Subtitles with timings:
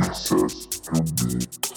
[0.00, 1.67] It says to me.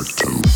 [0.00, 0.49] Tattoo.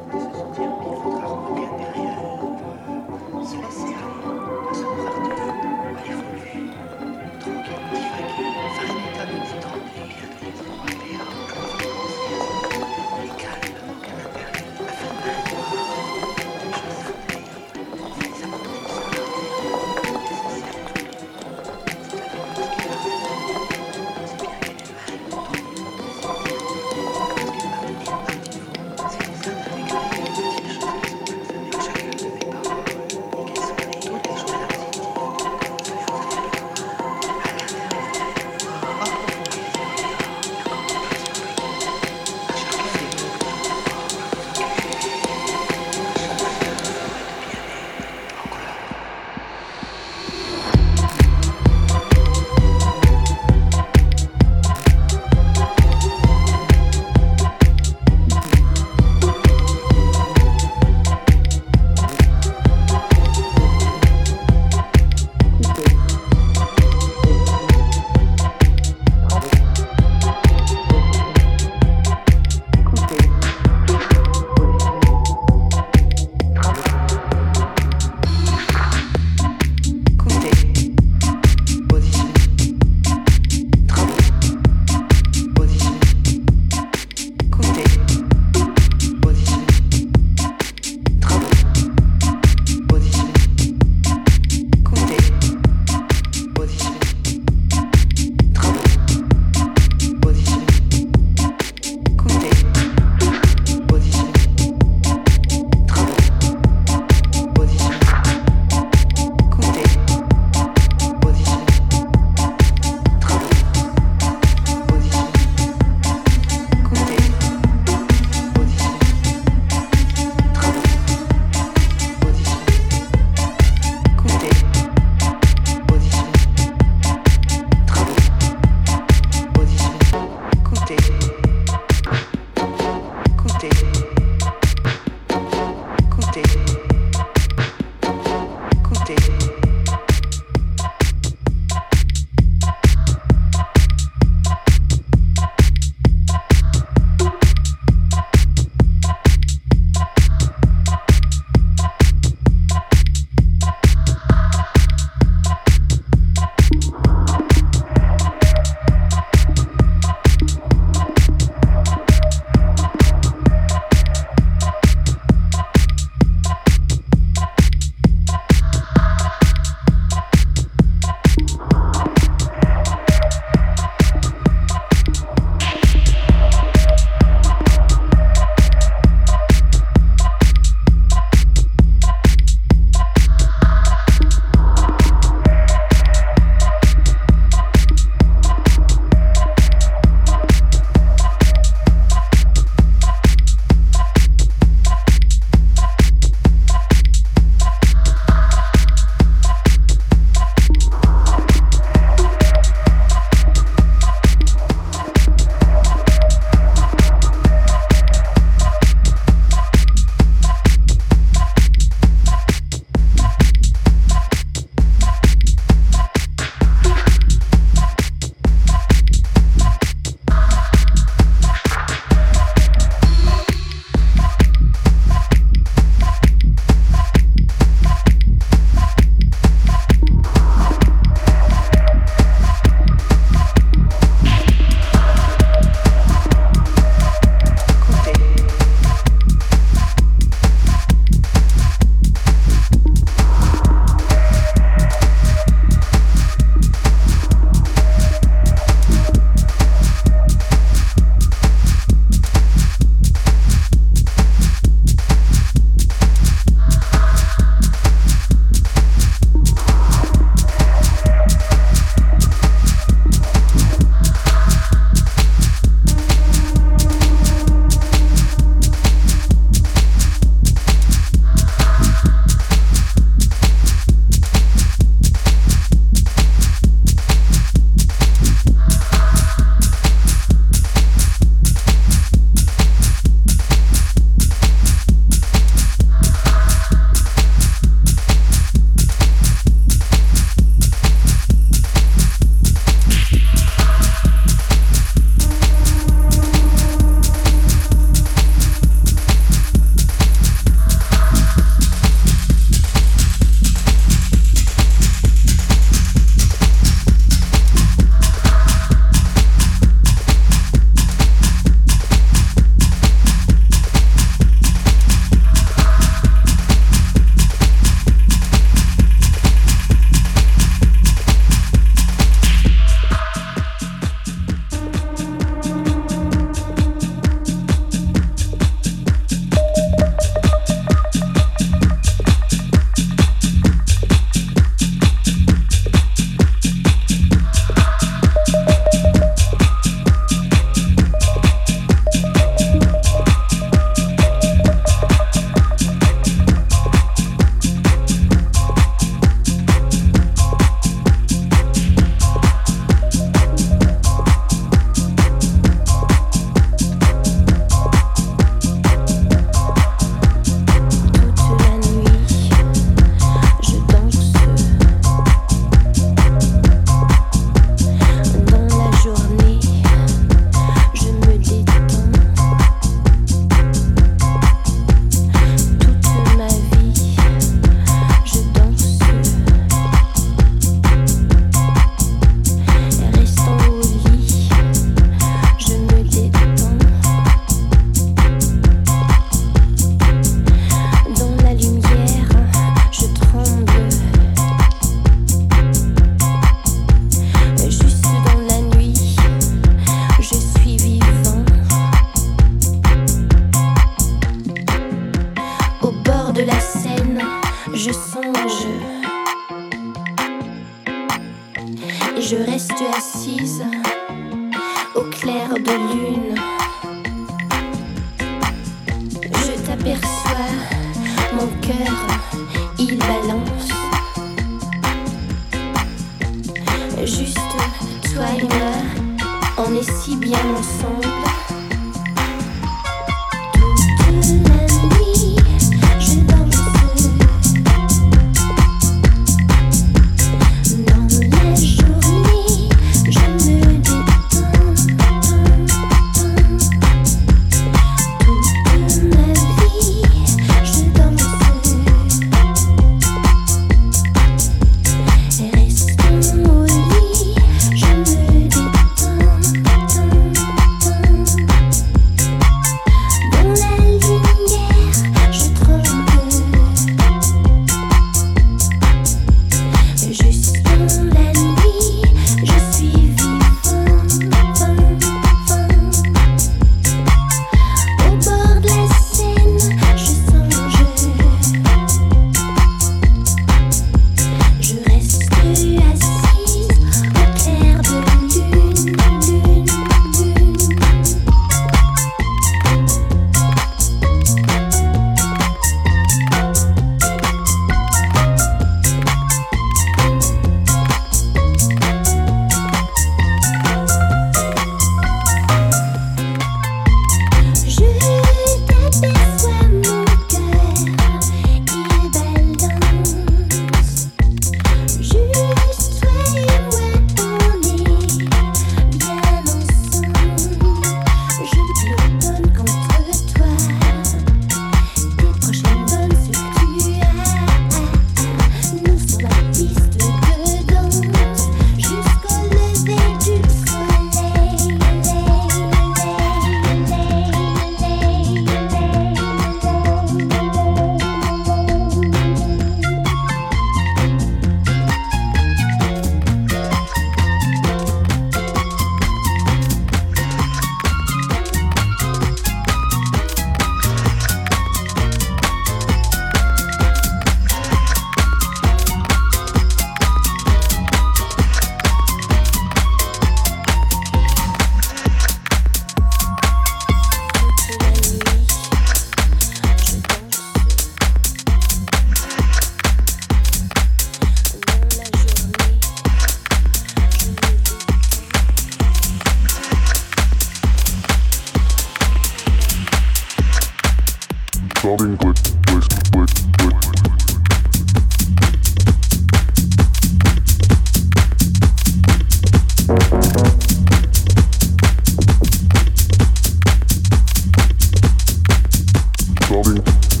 [599.51, 600.00] group.